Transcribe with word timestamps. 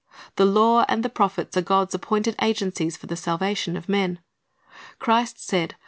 ^ 0.33 0.35
The 0.35 0.45
law 0.47 0.83
and 0.89 1.03
the 1.03 1.11
prophets 1.11 1.55
are 1.57 1.61
God's 1.61 1.93
appointed 1.93 2.33
agencies 2.41 2.97
for 2.97 3.05
the 3.05 3.15
salvation 3.15 3.77
of 3.77 3.87
men. 3.87 4.17
Christ 4.97 5.39
said. 5.47 5.75